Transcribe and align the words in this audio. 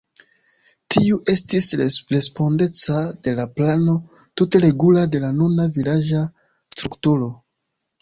Tiu 0.95 1.19
estis 1.33 1.67
respondeca 2.13 2.97
de 3.29 3.35
la 3.41 3.47
plano 3.61 3.97
tute 4.43 4.65
regula 4.67 5.07
de 5.15 5.25
la 5.29 5.33
nuna 5.39 5.71
vilaĝa 5.81 6.27
strukturo. 6.77 7.35